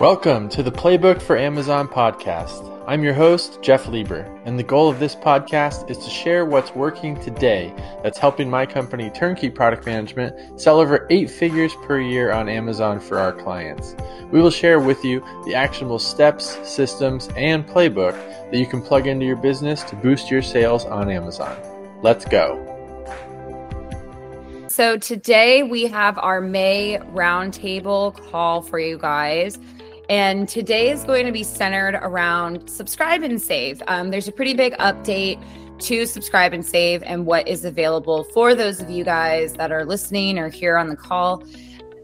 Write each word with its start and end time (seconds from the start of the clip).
Welcome 0.00 0.48
to 0.50 0.62
the 0.62 0.70
Playbook 0.70 1.20
for 1.20 1.36
Amazon 1.36 1.88
podcast. 1.88 2.84
I'm 2.86 3.02
your 3.02 3.14
host, 3.14 3.60
Jeff 3.62 3.88
Lieber, 3.88 4.20
and 4.44 4.56
the 4.56 4.62
goal 4.62 4.88
of 4.88 5.00
this 5.00 5.16
podcast 5.16 5.90
is 5.90 5.98
to 5.98 6.08
share 6.08 6.44
what's 6.44 6.72
working 6.72 7.20
today 7.20 7.74
that's 8.04 8.16
helping 8.16 8.48
my 8.48 8.64
company, 8.64 9.10
Turnkey 9.10 9.50
Product 9.50 9.84
Management, 9.86 10.60
sell 10.60 10.78
over 10.78 11.08
eight 11.10 11.28
figures 11.28 11.74
per 11.82 11.98
year 11.98 12.30
on 12.30 12.48
Amazon 12.48 13.00
for 13.00 13.18
our 13.18 13.32
clients. 13.32 13.96
We 14.30 14.40
will 14.40 14.52
share 14.52 14.78
with 14.78 15.04
you 15.04 15.18
the 15.44 15.56
actionable 15.56 15.98
steps, 15.98 16.56
systems, 16.62 17.28
and 17.36 17.66
playbook 17.66 18.14
that 18.52 18.56
you 18.56 18.66
can 18.66 18.80
plug 18.80 19.08
into 19.08 19.26
your 19.26 19.34
business 19.34 19.82
to 19.82 19.96
boost 19.96 20.30
your 20.30 20.42
sales 20.42 20.84
on 20.84 21.10
Amazon. 21.10 21.58
Let's 22.02 22.24
go. 22.24 22.64
So, 24.68 24.96
today 24.96 25.64
we 25.64 25.88
have 25.88 26.18
our 26.18 26.40
May 26.40 26.98
roundtable 27.12 28.14
call 28.30 28.62
for 28.62 28.78
you 28.78 28.96
guys. 28.96 29.58
And 30.08 30.48
today 30.48 30.90
is 30.90 31.04
going 31.04 31.26
to 31.26 31.32
be 31.32 31.42
centered 31.42 31.94
around 31.96 32.68
subscribe 32.68 33.22
and 33.22 33.40
save. 33.40 33.82
Um, 33.88 34.10
there's 34.10 34.26
a 34.26 34.32
pretty 34.32 34.54
big 34.54 34.72
update 34.78 35.42
to 35.80 36.06
subscribe 36.06 36.54
and 36.54 36.64
save 36.64 37.02
and 37.02 37.26
what 37.26 37.46
is 37.46 37.64
available 37.64 38.24
for 38.24 38.54
those 38.54 38.80
of 38.80 38.88
you 38.88 39.04
guys 39.04 39.52
that 39.54 39.70
are 39.70 39.84
listening 39.84 40.38
or 40.38 40.48
here 40.48 40.78
on 40.78 40.88
the 40.88 40.96
call 40.96 41.44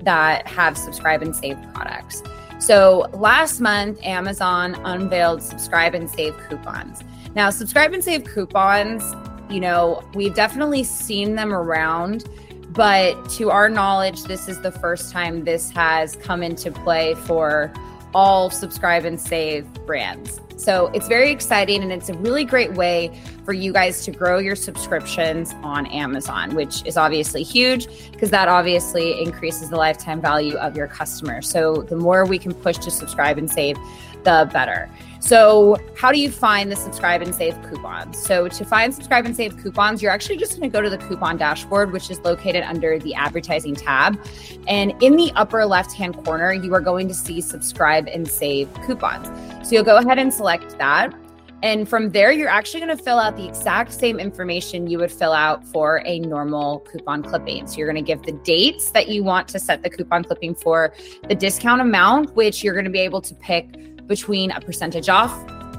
that 0.03 0.47
have 0.47 0.77
subscribe 0.77 1.23
and 1.23 1.35
save 1.35 1.57
products. 1.73 2.23
So 2.59 3.09
last 3.15 3.61
month, 3.61 3.98
Amazon 4.05 4.75
unveiled 4.84 5.43
subscribe 5.43 5.95
and 5.95 6.09
save 6.09 6.37
coupons. 6.48 7.01
Now, 7.34 7.51
subscribe 7.51 7.95
and 7.95 8.05
save 8.05 8.25
coupons, 8.25 9.03
you 9.51 9.61
know, 9.61 10.03
we've 10.15 10.34
definitely 10.34 10.84
seen 10.84 11.34
them 11.34 11.53
around, 11.53 12.29
but 12.71 13.29
to 13.31 13.51
our 13.51 13.69
knowledge, 13.69 14.25
this 14.25 14.48
is 14.48 14.61
the 14.61 14.73
first 14.73 15.11
time 15.11 15.45
this 15.45 15.71
has 15.71 16.17
come 16.17 16.43
into 16.43 16.71
play 16.71 17.15
for 17.15 17.73
all 18.15 18.51
subscribe 18.51 19.05
and 19.05 19.20
save 19.20 19.73
brands. 19.87 20.41
So 20.57 20.87
it's 20.95 21.09
very 21.09 21.31
exciting 21.31 21.83
and 21.83 21.91
it's 21.91 22.09
a 22.09 22.15
really 22.15 22.45
great 22.45 22.73
way 22.75 23.11
for 23.45 23.53
you 23.53 23.73
guys 23.73 24.05
to 24.05 24.12
grow 24.12 24.39
your 24.39 24.55
subscriptions 24.55 25.53
on 25.62 25.87
Amazon, 25.87 26.55
which 26.55 26.87
is 26.87 26.97
obviously 26.97 27.43
huge 27.43 27.89
because 28.12 28.31
that 28.31 28.48
obviously 28.48 29.21
increases 29.21 29.71
the 29.71 29.77
lifetime 29.77 30.21
value 30.21 30.56
of 30.56 30.77
your 30.77 30.87
customer. 30.87 31.43
So 31.43 31.83
the 31.83 31.97
more 31.97 32.25
we 32.25 32.39
can 32.39 32.55
push 32.55 32.79
to 32.79 32.91
subscribe 32.91 33.37
and 33.37 33.51
save, 33.51 33.77
the 34.23 34.49
better. 34.53 34.89
So, 35.25 35.78
how 35.97 36.12
do 36.12 36.20
you 36.20 36.30
find 36.30 36.70
the 36.70 36.77
subscribe 36.77 37.22
and 37.22 37.34
save 37.34 37.55
coupons? 37.62 38.19
So, 38.19 38.47
to 38.47 38.62
find 38.62 38.92
subscribe 38.92 39.25
and 39.25 39.34
save 39.34 39.56
coupons, 39.56 40.03
you're 40.03 40.12
actually 40.12 40.36
just 40.36 40.53
going 40.53 40.70
to 40.70 40.72
go 40.72 40.83
to 40.83 40.91
the 40.91 40.98
coupon 40.98 41.39
dashboard, 41.39 41.92
which 41.92 42.11
is 42.11 42.20
located 42.20 42.62
under 42.62 42.98
the 42.98 43.14
advertising 43.14 43.75
tab. 43.75 44.20
And 44.69 44.92
in 45.03 45.16
the 45.16 45.33
upper 45.34 45.64
left 45.64 45.92
hand 45.92 46.22
corner, 46.27 46.53
you 46.53 46.75
are 46.75 46.81
going 46.83 47.08
to 47.08 47.14
see 47.14 47.41
subscribe 47.41 48.06
and 48.06 48.28
save 48.28 48.70
coupons. 48.86 49.27
So, 49.66 49.75
you'll 49.75 49.84
go 49.84 49.97
ahead 49.97 50.19
and 50.19 50.33
select 50.33 50.77
that. 50.77 51.14
And 51.62 51.88
from 51.88 52.11
there, 52.11 52.31
you're 52.31 52.50
actually 52.50 52.81
going 52.81 52.94
to 52.94 53.03
fill 53.03 53.19
out 53.19 53.38
the 53.38 53.48
exact 53.48 53.94
same 53.94 54.20
information 54.20 54.86
you 54.86 54.98
would 54.98 55.11
fill 55.11 55.33
out 55.33 55.64
for 55.64 56.03
a 56.05 56.19
normal 56.19 56.81
coupon 56.81 57.22
clipping. 57.22 57.66
So 57.66 57.78
you're 57.78 57.91
going 57.91 58.05
to 58.05 58.06
give 58.06 58.25
the 58.25 58.38
dates 58.44 58.91
that 58.91 59.09
you 59.09 59.25
want 59.25 59.48
to 59.48 59.59
set 59.59 59.83
the 59.83 59.88
coupon 59.88 60.25
clipping 60.25 60.55
for, 60.55 60.92
the 61.27 61.34
discount 61.34 61.81
amount, 61.81 62.36
which 62.36 62.62
you're 62.62 62.75
going 62.75 62.84
to 62.84 62.91
be 62.91 62.98
able 62.98 63.22
to 63.22 63.34
pick 63.36 63.78
between 64.06 64.50
a 64.50 64.60
percentage 64.60 65.08
off 65.08 65.33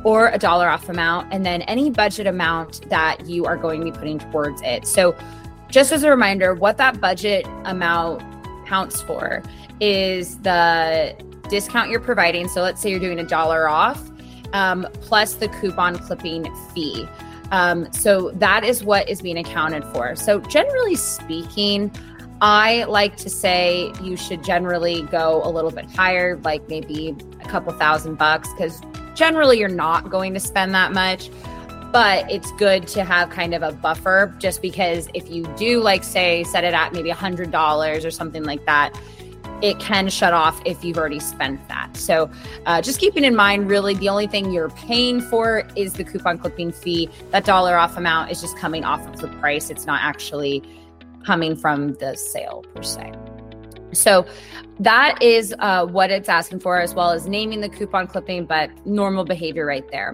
or 0.05 0.27
a 0.29 0.37
dollar 0.37 0.69
off 0.69 0.87
amount, 0.87 1.33
and 1.33 1.45
then 1.45 1.63
any 1.63 1.89
budget 1.89 2.27
amount 2.27 2.87
that 2.89 3.25
you 3.25 3.45
are 3.45 3.57
going 3.57 3.79
to 3.79 3.85
be 3.85 3.91
putting 3.91 4.19
towards 4.19 4.61
it. 4.61 4.85
So, 4.85 5.15
just 5.69 5.91
as 5.91 6.03
a 6.03 6.09
reminder, 6.09 6.53
what 6.53 6.77
that 6.77 7.01
budget 7.01 7.45
amount 7.65 8.21
counts 8.67 9.01
for 9.01 9.41
is 9.79 10.37
the 10.39 11.15
discount 11.49 11.89
you're 11.89 11.99
providing. 11.99 12.47
So, 12.47 12.61
let's 12.61 12.81
say 12.81 12.91
you're 12.91 12.99
doing 12.99 13.19
a 13.19 13.25
dollar 13.25 13.67
off 13.67 14.01
um, 14.53 14.87
plus 15.02 15.33
the 15.33 15.47
coupon 15.47 15.97
clipping 15.97 16.53
fee. 16.73 17.08
Um, 17.52 17.91
so, 17.91 18.30
that 18.35 18.64
is 18.64 18.83
what 18.83 19.09
is 19.09 19.23
being 19.23 19.39
accounted 19.39 19.83
for. 19.85 20.15
So, 20.15 20.39
generally 20.39 20.95
speaking, 20.95 21.91
I 22.41 22.83
like 22.83 23.15
to 23.17 23.30
say 23.30 23.91
you 24.03 24.17
should 24.17 24.43
generally 24.43 25.02
go 25.03 25.41
a 25.43 25.49
little 25.49 25.71
bit 25.71 25.89
higher, 25.89 26.37
like 26.43 26.67
maybe 26.69 27.15
a 27.45 27.50
couple 27.50 27.72
thousand 27.73 28.16
bucks, 28.16 28.50
because 28.54 28.82
generally 29.14 29.60
you're 29.60 29.70
not 29.70 30.10
going 30.10 30.33
to 30.33 30.39
spend 30.39 30.73
that 30.73 30.94
much. 30.94 31.30
But 31.92 32.30
it's 32.30 32.52
good 32.54 32.88
to 32.89 33.06
have 33.06 33.30
kind 33.30 33.54
of 33.54 33.61
a 33.64 33.72
buffer 33.72 34.36
just 34.38 34.61
because 34.61 35.08
if 35.14 35.30
you 35.30 35.45
do, 35.56 35.80
like, 35.80 36.04
say, 36.04 36.44
set 36.44 36.66
it 36.66 36.73
at 36.73 36.92
maybe 36.92 37.10
a 37.10 37.16
$100 37.16 38.06
or 38.06 38.11
something 38.11 38.44
like 38.44 38.66
that, 38.66 39.00
it 39.61 39.80
can 39.80 40.10
shut 40.10 40.33
off 40.33 40.61
if 40.66 40.83
you've 40.83 40.98
already 40.98 41.20
spent 41.20 41.66
that. 41.70 41.95
So, 41.95 42.30
uh, 42.66 42.82
just 42.82 43.00
keeping 43.00 43.23
in 43.23 43.36
mind, 43.36 43.70
really, 43.70 43.94
the 43.94 44.10
only 44.10 44.27
thing 44.27 44.52
you're 44.52 44.70
paying 44.72 45.22
for 45.22 45.66
is 45.76 45.94
the 45.94 46.04
coupon 46.04 46.38
clipping 46.38 46.73
fee. 46.73 47.10
That 47.32 47.45
dollar 47.45 47.77
off 47.77 47.95
amount 47.95 48.32
is 48.32 48.42
just 48.42 48.58
coming 48.58 48.83
off 48.83 49.06
of 49.08 49.22
the 49.22 49.30
price. 49.39 49.70
It's 49.70 49.86
not 49.86 50.02
actually 50.02 50.62
coming 51.26 51.56
from 51.56 51.94
the 51.94 52.16
sale 52.16 52.66
per 52.73 52.83
se. 52.83 53.14
So 53.93 54.25
that 54.79 55.21
is 55.21 55.53
uh, 55.59 55.85
what 55.85 56.11
it's 56.11 56.27
asking 56.27 56.59
for, 56.59 56.79
as 56.79 56.93
well 56.93 57.11
as 57.11 57.27
naming 57.27 57.61
the 57.61 57.69
coupon 57.69 58.07
clipping, 58.07 58.45
but 58.45 58.69
normal 58.85 59.23
behavior 59.23 59.65
right 59.65 59.89
there. 59.89 60.13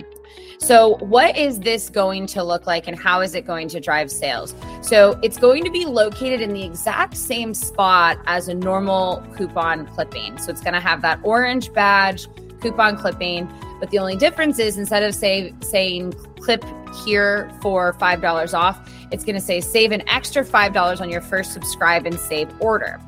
So, 0.59 0.97
what 0.97 1.35
is 1.35 1.59
this 1.59 1.89
going 1.89 2.27
to 2.27 2.43
look 2.43 2.67
like 2.67 2.87
and 2.87 2.97
how 2.97 3.21
is 3.21 3.33
it 3.33 3.47
going 3.47 3.67
to 3.69 3.79
drive 3.79 4.11
sales? 4.11 4.53
So, 4.81 5.19
it's 5.23 5.37
going 5.37 5.63
to 5.63 5.71
be 5.71 5.85
located 5.85 6.41
in 6.41 6.53
the 6.53 6.63
exact 6.63 7.17
same 7.17 7.53
spot 7.53 8.19
as 8.27 8.47
a 8.47 8.53
normal 8.53 9.25
coupon 9.35 9.87
clipping. 9.87 10.37
So, 10.37 10.51
it's 10.51 10.61
going 10.61 10.75
to 10.75 10.79
have 10.79 11.01
that 11.01 11.19
orange 11.23 11.73
badge, 11.73 12.27
coupon 12.61 12.95
clipping, 12.97 13.51
but 13.79 13.89
the 13.89 13.97
only 13.97 14.15
difference 14.15 14.59
is 14.59 14.77
instead 14.77 15.01
of 15.01 15.15
say 15.15 15.53
saying 15.61 16.13
clip 16.39 16.63
here 17.03 17.51
for 17.61 17.93
$5 17.93 18.53
off, 18.53 18.87
it's 19.11 19.23
going 19.23 19.35
to 19.35 19.41
say 19.41 19.59
save 19.59 19.91
an 19.91 20.07
extra 20.07 20.45
$5 20.45 21.01
on 21.01 21.09
your 21.09 21.21
first 21.21 21.53
subscribe 21.53 22.05
and 22.05 22.19
save 22.19 22.49
order. 22.61 23.01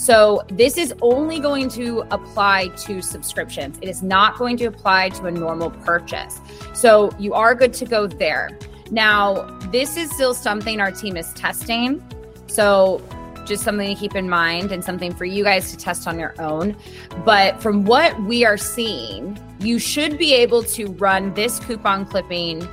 So 0.00 0.42
this 0.48 0.78
is 0.78 0.94
only 1.02 1.40
going 1.40 1.68
to 1.70 2.06
apply 2.10 2.68
to 2.68 3.02
subscriptions. 3.02 3.78
It 3.82 3.88
is 3.90 4.02
not 4.02 4.38
going 4.38 4.56
to 4.56 4.64
apply 4.64 5.10
to 5.10 5.26
a 5.26 5.30
normal 5.30 5.70
purchase. 5.70 6.40
So 6.72 7.10
you 7.18 7.34
are 7.34 7.54
good 7.54 7.74
to 7.74 7.84
go 7.84 8.06
there. 8.06 8.58
Now, 8.90 9.42
this 9.70 9.98
is 9.98 10.10
still 10.10 10.32
something 10.32 10.80
our 10.80 10.90
team 10.90 11.18
is 11.18 11.30
testing. 11.34 12.02
So 12.46 13.02
just 13.44 13.62
something 13.62 13.94
to 13.94 13.94
keep 13.94 14.14
in 14.14 14.26
mind 14.26 14.72
and 14.72 14.82
something 14.82 15.14
for 15.14 15.26
you 15.26 15.44
guys 15.44 15.70
to 15.72 15.76
test 15.76 16.08
on 16.08 16.18
your 16.18 16.34
own. 16.40 16.76
But 17.26 17.60
from 17.60 17.84
what 17.84 18.18
we 18.22 18.42
are 18.42 18.56
seeing, 18.56 19.38
you 19.58 19.78
should 19.78 20.16
be 20.16 20.32
able 20.32 20.62
to 20.62 20.92
run 20.92 21.34
this 21.34 21.60
coupon 21.60 22.06
clipping 22.06 22.66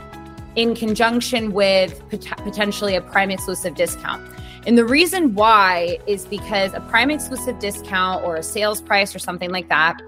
in 0.56 0.76
conjunction 0.76 1.52
with 1.52 2.00
pot- 2.10 2.42
potentially 2.46 2.96
a 2.96 3.02
prime 3.02 3.32
exclusive 3.32 3.76
discount. 3.76 4.26
And 4.68 4.78
the 4.78 4.86
reason 4.86 5.34
why 5.34 5.98
is 6.08 6.26
because 6.26 6.74
a 6.74 6.82
prime 6.82 7.10
exclusive 7.10 7.58
discount 7.58 8.26
or 8.26 8.36
a 8.36 8.44
sales 8.44 8.82
price 8.82 9.16
or 9.16 9.20
something 9.20 9.50
like 9.50 9.70
that 9.70 10.02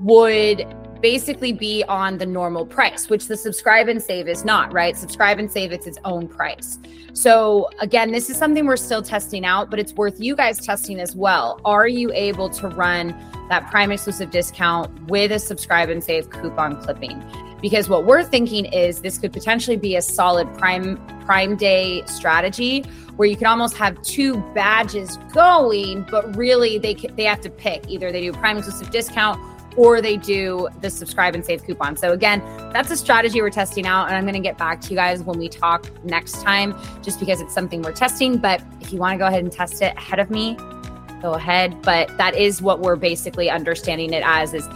would 0.00 0.66
basically 1.02 1.52
be 1.52 1.84
on 1.88 2.16
the 2.16 2.24
normal 2.24 2.64
price, 2.64 3.10
which 3.10 3.26
the 3.26 3.36
subscribe 3.36 3.88
and 3.88 4.00
save 4.00 4.28
is 4.28 4.44
not, 4.44 4.72
right? 4.72 4.96
Subscribe 4.96 5.38
and 5.38 5.50
save, 5.50 5.72
it's 5.72 5.86
its 5.86 5.98
own 6.04 6.28
price. 6.28 6.78
So, 7.12 7.68
again, 7.80 8.12
this 8.12 8.30
is 8.30 8.36
something 8.36 8.64
we're 8.64 8.76
still 8.76 9.02
testing 9.02 9.44
out, 9.44 9.68
but 9.68 9.78
it's 9.78 9.92
worth 9.92 10.20
you 10.20 10.34
guys 10.34 10.64
testing 10.64 11.00
as 11.00 11.14
well. 11.14 11.60
Are 11.64 11.88
you 11.88 12.10
able 12.14 12.48
to 12.50 12.68
run 12.68 13.08
that 13.50 13.68
prime 13.70 13.92
exclusive 13.92 14.30
discount 14.30 15.10
with 15.10 15.32
a 15.32 15.38
subscribe 15.38 15.90
and 15.90 16.02
save 16.02 16.30
coupon 16.30 16.80
clipping? 16.80 17.22
because 17.62 17.88
what 17.88 18.04
we're 18.04 18.24
thinking 18.24 18.66
is 18.66 19.00
this 19.00 19.16
could 19.16 19.32
potentially 19.32 19.76
be 19.76 19.96
a 19.96 20.02
solid 20.02 20.52
prime 20.58 21.00
prime 21.24 21.56
day 21.56 22.04
strategy 22.06 22.82
where 23.16 23.28
you 23.28 23.36
can 23.36 23.46
almost 23.46 23.76
have 23.76 24.02
two 24.02 24.38
badges 24.52 25.16
going 25.32 26.04
but 26.10 26.36
really 26.36 26.76
they 26.76 26.94
they 27.16 27.24
have 27.24 27.40
to 27.40 27.48
pick 27.48 27.88
either 27.88 28.10
they 28.12 28.20
do 28.20 28.32
prime 28.32 28.58
exclusive 28.58 28.90
discount 28.90 29.40
or 29.76 30.00
they 30.00 30.16
do 30.16 30.68
the 30.80 30.90
subscribe 30.90 31.34
and 31.34 31.44
save 31.44 31.64
coupon. 31.64 31.96
So 31.96 32.12
again, 32.12 32.40
that's 32.72 32.90
a 32.90 32.96
strategy 32.96 33.40
we're 33.40 33.50
testing 33.50 33.86
out 33.86 34.08
and 34.08 34.16
I'm 34.16 34.24
going 34.24 34.34
to 34.34 34.40
get 34.40 34.58
back 34.58 34.80
to 34.82 34.90
you 34.90 34.96
guys 34.96 35.22
when 35.22 35.38
we 35.38 35.48
talk 35.48 35.86
next 36.04 36.42
time 36.42 36.74
just 37.02 37.20
because 37.20 37.40
it's 37.40 37.54
something 37.54 37.82
we're 37.82 37.92
testing, 37.92 38.38
but 38.38 38.62
if 38.80 38.92
you 38.92 38.98
want 38.98 39.14
to 39.14 39.18
go 39.18 39.26
ahead 39.26 39.42
and 39.42 39.52
test 39.52 39.82
it 39.82 39.96
ahead 39.96 40.18
of 40.18 40.30
me, 40.30 40.56
go 41.20 41.34
ahead, 41.34 41.80
but 41.82 42.16
that 42.18 42.36
is 42.36 42.60
what 42.60 42.80
we're 42.80 42.96
basically 42.96 43.48
understanding 43.48 44.12
it 44.12 44.22
as 44.26 44.54
is 44.54 44.68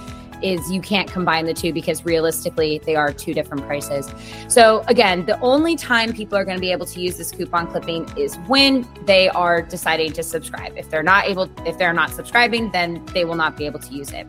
is 0.42 0.70
you 0.70 0.80
can't 0.80 1.10
combine 1.10 1.46
the 1.46 1.54
two 1.54 1.72
because 1.72 2.04
realistically 2.04 2.78
they 2.84 2.94
are 2.94 3.12
two 3.12 3.32
different 3.32 3.64
prices. 3.66 4.12
So 4.48 4.84
again, 4.86 5.24
the 5.26 5.40
only 5.40 5.76
time 5.76 6.12
people 6.12 6.36
are 6.36 6.44
going 6.44 6.56
to 6.56 6.60
be 6.60 6.72
able 6.72 6.86
to 6.86 7.00
use 7.00 7.16
this 7.16 7.30
coupon 7.30 7.68
clipping 7.68 8.06
is 8.18 8.36
when 8.46 8.86
they 9.06 9.28
are 9.30 9.62
deciding 9.62 10.12
to 10.12 10.22
subscribe. 10.22 10.76
If 10.76 10.90
they're 10.90 11.02
not 11.02 11.24
able 11.26 11.50
if 11.66 11.78
they're 11.78 11.92
not 11.92 12.10
subscribing, 12.10 12.70
then 12.70 13.04
they 13.14 13.24
will 13.24 13.34
not 13.34 13.56
be 13.56 13.66
able 13.66 13.80
to 13.80 13.94
use 13.94 14.10
it. 14.12 14.26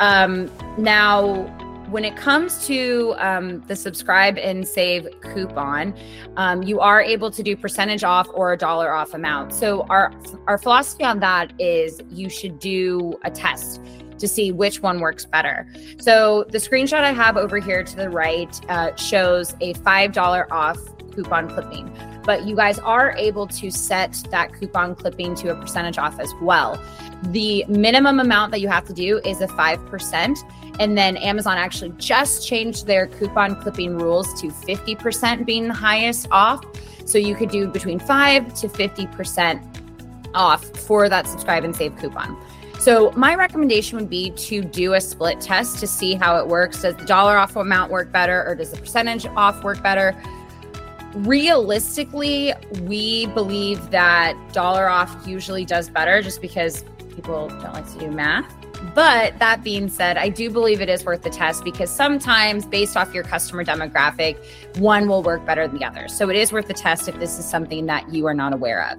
Um, 0.00 0.50
now 0.76 1.46
when 1.90 2.04
it 2.04 2.16
comes 2.16 2.66
to 2.66 3.14
um, 3.18 3.60
the 3.62 3.74
subscribe 3.74 4.36
and 4.36 4.68
save 4.68 5.08
coupon, 5.22 5.94
um, 6.36 6.62
you 6.62 6.80
are 6.80 7.00
able 7.00 7.30
to 7.30 7.42
do 7.42 7.56
percentage 7.56 8.04
off 8.04 8.28
or 8.34 8.52
a 8.52 8.58
dollar 8.58 8.92
off 8.92 9.14
amount. 9.14 9.54
So 9.54 9.86
our 9.88 10.12
our 10.46 10.58
philosophy 10.58 11.04
on 11.04 11.20
that 11.20 11.52
is 11.58 12.00
you 12.10 12.28
should 12.28 12.58
do 12.58 13.18
a 13.24 13.30
test. 13.30 13.80
To 14.18 14.28
see 14.28 14.52
which 14.52 14.82
one 14.82 15.00
works 15.00 15.24
better. 15.24 15.66
So 15.98 16.44
the 16.50 16.58
screenshot 16.58 17.00
I 17.00 17.12
have 17.12 17.36
over 17.36 17.58
here 17.58 17.82
to 17.82 17.96
the 17.96 18.10
right 18.10 18.60
uh, 18.68 18.94
shows 18.96 19.54
a 19.60 19.74
$5 19.74 20.50
off 20.50 20.78
coupon 21.12 21.48
clipping. 21.48 21.90
But 22.24 22.46
you 22.46 22.54
guys 22.54 22.78
are 22.78 23.12
able 23.16 23.46
to 23.48 23.70
set 23.70 24.22
that 24.30 24.52
coupon 24.54 24.94
clipping 24.94 25.34
to 25.36 25.50
a 25.50 25.56
percentage 25.56 25.98
off 25.98 26.20
as 26.20 26.32
well. 26.40 26.80
The 27.24 27.64
minimum 27.68 28.20
amount 28.20 28.52
that 28.52 28.60
you 28.60 28.68
have 28.68 28.86
to 28.86 28.92
do 28.92 29.20
is 29.24 29.40
a 29.40 29.48
5%. 29.48 30.38
And 30.78 30.96
then 30.96 31.16
Amazon 31.16 31.58
actually 31.58 31.92
just 31.96 32.46
changed 32.46 32.86
their 32.86 33.08
coupon 33.08 33.60
clipping 33.60 33.98
rules 33.98 34.40
to 34.40 34.48
50% 34.48 35.44
being 35.44 35.66
the 35.68 35.74
highest 35.74 36.28
off. 36.30 36.64
So 37.04 37.18
you 37.18 37.34
could 37.34 37.50
do 37.50 37.66
between 37.66 37.98
5 37.98 38.54
to 38.54 38.68
50% 38.68 39.78
off 40.34 40.64
for 40.76 41.08
that 41.08 41.26
subscribe 41.26 41.64
and 41.64 41.74
save 41.74 41.96
coupon. 41.96 42.36
So 42.78 43.10
my 43.16 43.34
recommendation 43.34 43.98
would 43.98 44.08
be 44.08 44.30
to 44.30 44.62
do 44.62 44.94
a 44.94 45.00
split 45.00 45.40
test 45.40 45.80
to 45.80 45.86
see 45.86 46.14
how 46.14 46.38
it 46.38 46.46
works. 46.46 46.82
Does 46.82 46.94
the 46.94 47.04
dollar 47.04 47.36
off 47.36 47.56
amount 47.56 47.90
work 47.90 48.12
better 48.12 48.46
or 48.46 48.54
does 48.54 48.70
the 48.70 48.78
percentage 48.78 49.26
off 49.26 49.64
work 49.64 49.82
better? 49.82 50.16
Realistically, 51.14 52.52
we 52.82 53.26
believe 53.26 53.90
that 53.90 54.36
dollar 54.52 54.88
off 54.88 55.26
usually 55.26 55.64
does 55.64 55.90
better 55.90 56.22
just 56.22 56.40
because 56.40 56.84
people 57.14 57.48
don't 57.48 57.72
like 57.72 57.90
to 57.94 57.98
do 57.98 58.10
math. 58.10 58.57
But 58.94 59.38
that 59.38 59.62
being 59.62 59.88
said, 59.88 60.16
I 60.16 60.28
do 60.28 60.50
believe 60.50 60.80
it 60.80 60.88
is 60.88 61.04
worth 61.04 61.22
the 61.22 61.30
test 61.30 61.64
because 61.64 61.90
sometimes, 61.90 62.64
based 62.66 62.96
off 62.96 63.12
your 63.14 63.24
customer 63.24 63.64
demographic, 63.64 64.36
one 64.78 65.08
will 65.08 65.22
work 65.22 65.44
better 65.44 65.66
than 65.66 65.78
the 65.78 65.84
other. 65.84 66.08
So 66.08 66.28
it 66.30 66.36
is 66.36 66.52
worth 66.52 66.68
the 66.68 66.74
test 66.74 67.08
if 67.08 67.18
this 67.18 67.38
is 67.38 67.44
something 67.44 67.86
that 67.86 68.12
you 68.12 68.26
are 68.26 68.34
not 68.34 68.52
aware 68.52 68.88
of. 68.90 68.98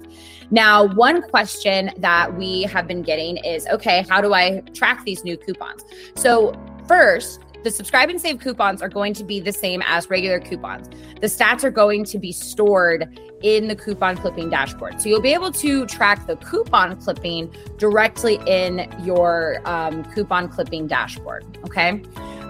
Now, 0.50 0.84
one 0.84 1.22
question 1.22 1.92
that 1.98 2.36
we 2.36 2.62
have 2.62 2.88
been 2.88 3.02
getting 3.02 3.36
is 3.38 3.66
okay, 3.68 4.04
how 4.08 4.20
do 4.20 4.34
I 4.34 4.60
track 4.74 5.04
these 5.04 5.24
new 5.24 5.36
coupons? 5.36 5.84
So, 6.14 6.58
first, 6.88 7.40
the 7.62 7.70
subscribe 7.70 8.08
and 8.08 8.20
save 8.20 8.40
coupons 8.40 8.82
are 8.82 8.88
going 8.88 9.14
to 9.14 9.24
be 9.24 9.40
the 9.40 9.52
same 9.52 9.82
as 9.86 10.08
regular 10.08 10.40
coupons. 10.40 10.88
The 11.20 11.26
stats 11.26 11.64
are 11.64 11.70
going 11.70 12.04
to 12.04 12.18
be 12.18 12.32
stored 12.32 13.20
in 13.42 13.68
the 13.68 13.76
coupon 13.76 14.16
clipping 14.16 14.50
dashboard. 14.50 15.00
So 15.00 15.08
you'll 15.08 15.20
be 15.20 15.32
able 15.32 15.52
to 15.52 15.86
track 15.86 16.26
the 16.26 16.36
coupon 16.36 16.96
clipping 16.96 17.54
directly 17.78 18.38
in 18.46 18.90
your 19.04 19.60
um, 19.64 20.04
coupon 20.12 20.48
clipping 20.48 20.86
dashboard. 20.86 21.58
Okay. 21.64 22.02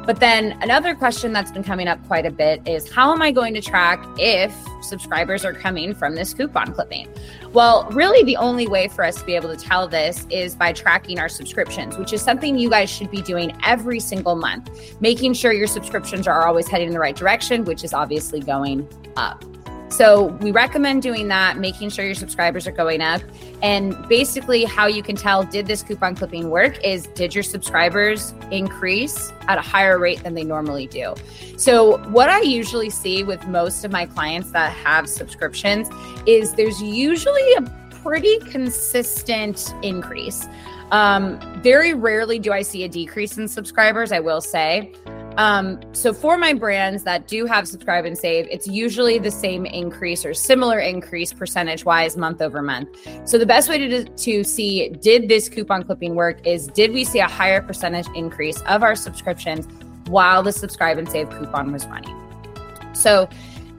But 0.06 0.18
then 0.18 0.58
another 0.62 0.94
question 0.94 1.32
that's 1.32 1.52
been 1.52 1.62
coming 1.62 1.86
up 1.86 2.04
quite 2.06 2.26
a 2.26 2.30
bit 2.30 2.66
is 2.66 2.90
how 2.90 3.12
am 3.12 3.22
I 3.22 3.30
going 3.30 3.54
to 3.54 3.60
track 3.60 4.04
if 4.18 4.54
subscribers 4.82 5.44
are 5.44 5.52
coming 5.52 5.94
from 5.94 6.14
this 6.14 6.32
coupon 6.32 6.72
clipping? 6.72 7.08
Well, 7.52 7.86
really, 7.90 8.24
the 8.24 8.36
only 8.36 8.66
way 8.66 8.88
for 8.88 9.04
us 9.04 9.16
to 9.20 9.24
be 9.24 9.34
able 9.34 9.54
to 9.54 9.62
tell 9.62 9.86
this 9.88 10.26
is 10.30 10.54
by 10.54 10.72
tracking 10.72 11.18
our 11.18 11.28
subscriptions, 11.28 11.98
which 11.98 12.12
is 12.12 12.22
something 12.22 12.58
you 12.58 12.70
guys 12.70 12.88
should 12.88 13.10
be 13.10 13.22
doing 13.22 13.56
every 13.64 14.00
single 14.00 14.36
month, 14.36 14.70
making 15.00 15.34
sure 15.34 15.52
your 15.52 15.66
subscriptions 15.66 16.26
are 16.26 16.46
always 16.46 16.68
heading 16.68 16.88
in 16.88 16.94
the 16.94 17.00
right 17.00 17.16
direction, 17.16 17.64
which 17.64 17.84
is 17.84 17.92
obviously 17.92 18.40
going 18.40 18.88
up. 19.16 19.44
So 19.90 20.26
we 20.40 20.52
recommend 20.52 21.02
doing 21.02 21.28
that, 21.28 21.58
making 21.58 21.90
sure 21.90 22.04
your 22.04 22.14
subscribers 22.14 22.66
are 22.66 22.72
going 22.72 23.02
up. 23.02 23.20
And 23.60 23.96
basically, 24.08 24.64
how 24.64 24.86
you 24.86 25.02
can 25.02 25.16
tell 25.16 25.42
did 25.42 25.66
this 25.66 25.82
coupon 25.82 26.14
clipping 26.14 26.48
work 26.48 26.82
is 26.84 27.08
did 27.08 27.34
your 27.34 27.42
subscribers 27.42 28.32
increase 28.50 29.32
at 29.48 29.58
a 29.58 29.60
higher 29.60 29.98
rate 29.98 30.22
than 30.22 30.34
they 30.34 30.44
normally 30.44 30.86
do? 30.86 31.14
So, 31.56 31.98
what 32.10 32.28
I 32.28 32.40
usually 32.40 32.88
see 32.88 33.24
with 33.24 33.46
most 33.48 33.84
of 33.84 33.90
my 33.90 34.06
clients 34.06 34.52
that 34.52 34.72
have 34.72 35.08
subscriptions 35.08 35.90
is 36.24 36.54
there's 36.54 36.80
usually 36.80 37.52
a 37.54 37.62
pretty 38.02 38.38
consistent 38.38 39.74
increase. 39.82 40.46
Um, 40.92 41.38
very 41.62 41.94
rarely 41.94 42.38
do 42.38 42.52
I 42.52 42.62
see 42.62 42.84
a 42.84 42.88
decrease 42.88 43.38
in 43.38 43.46
subscribers, 43.48 44.12
I 44.12 44.20
will 44.20 44.40
say. 44.40 44.92
Um, 45.40 45.80
so 45.92 46.12
for 46.12 46.36
my 46.36 46.52
brands 46.52 47.02
that 47.04 47.26
do 47.26 47.46
have 47.46 47.66
subscribe 47.66 48.04
and 48.04 48.16
save, 48.16 48.46
it's 48.50 48.68
usually 48.68 49.18
the 49.18 49.30
same 49.30 49.64
increase 49.64 50.22
or 50.26 50.34
similar 50.34 50.78
increase 50.80 51.32
percentage 51.32 51.82
wise 51.82 52.14
month 52.14 52.42
over 52.42 52.60
month. 52.60 52.90
So 53.24 53.38
the 53.38 53.46
best 53.46 53.66
way 53.70 53.78
to, 53.78 54.04
to 54.04 54.44
see 54.44 54.90
did 54.90 55.30
this 55.30 55.48
coupon 55.48 55.84
clipping 55.84 56.14
work 56.14 56.46
is 56.46 56.66
did 56.66 56.92
we 56.92 57.04
see 57.04 57.20
a 57.20 57.26
higher 57.26 57.62
percentage 57.62 58.06
increase 58.14 58.60
of 58.68 58.82
our 58.82 58.94
subscriptions 58.94 59.66
while 60.08 60.42
the 60.42 60.52
subscribe 60.52 60.98
and 60.98 61.08
save 61.08 61.30
coupon 61.30 61.72
was 61.72 61.86
running? 61.86 62.14
So 62.92 63.26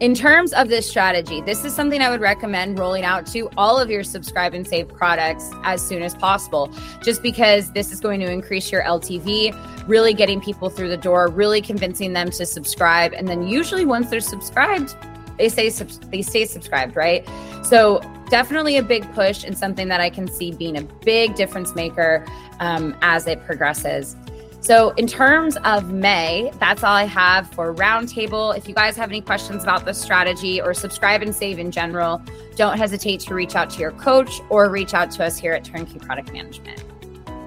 in 0.02 0.16
terms 0.16 0.52
of 0.54 0.68
this 0.68 0.90
strategy, 0.90 1.42
this 1.42 1.64
is 1.64 1.76
something 1.76 2.02
I 2.02 2.10
would 2.10 2.22
recommend 2.22 2.80
rolling 2.80 3.04
out 3.04 3.28
to 3.28 3.48
all 3.56 3.78
of 3.78 3.92
your 3.92 4.04
subscribe 4.04 4.56
and 4.56 4.68
save 4.68 4.88
products 4.88 5.52
as 5.64 5.80
soon 5.80 6.02
as 6.02 6.16
possible, 6.16 6.74
just 7.04 7.22
because 7.22 7.72
this 7.74 7.92
is 7.92 8.00
going 8.00 8.20
to 8.22 8.32
increase 8.32 8.72
your 8.72 8.82
LTV, 8.82 9.88
really 9.88 10.16
getting 10.16 10.42
people 10.42 10.72
through 10.72 10.90
the 10.90 10.98
door, 10.98 11.28
really 11.28 11.62
convincing 11.62 12.14
them 12.14 12.32
to 12.32 12.48
subscribe. 12.48 13.14
And 13.14 13.28
then 13.28 13.48
usually 13.48 13.86
once 13.86 14.10
they're 14.10 14.22
subscribed, 14.22 14.96
they 15.38 15.50
say 15.50 15.70
they 15.70 16.24
stay 16.24 16.46
subscribed, 16.46 16.96
right? 16.96 17.24
So 17.62 18.02
definitely 18.32 18.78
a 18.78 18.84
big 18.84 19.04
push 19.14 19.44
and 19.44 19.56
something 19.56 19.88
that 19.90 20.02
I 20.02 20.10
can 20.10 20.28
see 20.28 20.52
being 20.52 20.78
a 20.78 20.82
big 20.82 21.36
difference 21.36 21.76
maker 21.76 22.26
um, 22.60 22.98
as 23.04 23.28
it 23.28 23.46
progresses. 23.46 24.16
So, 24.62 24.92
in 24.92 25.08
terms 25.08 25.58
of 25.66 25.92
May, 25.92 26.52
that's 26.60 26.84
all 26.84 26.94
I 26.94 27.06
have 27.06 27.50
for 27.50 27.74
Roundtable. 27.74 28.56
If 28.56 28.68
you 28.68 28.76
guys 28.76 28.96
have 28.96 29.10
any 29.10 29.20
questions 29.20 29.64
about 29.64 29.86
the 29.86 29.94
strategy 29.94 30.62
or 30.62 30.76
subscribe 30.76 31.24
and 31.24 31.36
save 31.36 31.58
in 31.58 31.72
general, 31.72 32.22
don't 32.56 32.78
hesitate 32.78 33.22
to 33.22 33.34
reach 33.34 33.56
out 33.56 33.72
to 33.72 33.80
your 33.80 33.92
coach 33.94 34.40
or 34.50 34.70
reach 34.70 34.94
out 34.94 35.10
to 35.12 35.26
us 35.26 35.40
here 35.40 35.54
at 35.54 35.64
Turnkey 35.64 35.98
Product 35.98 36.32
Management. 36.32 36.84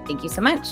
Thank 0.05 0.23
you 0.23 0.29
so 0.29 0.41
much. 0.41 0.67